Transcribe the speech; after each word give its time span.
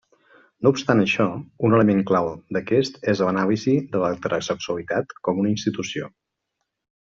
No 0.67 0.69
obstant 0.75 1.01
això, 1.03 1.27
un 1.69 1.75
element 1.79 2.01
clau 2.13 2.31
d'aquest 2.57 2.99
és 3.15 3.23
l'anàlisi 3.27 3.77
de 3.95 4.03
l'heterosexualitat 4.05 5.17
com 5.29 5.45
una 5.45 5.57
institució. 5.57 6.13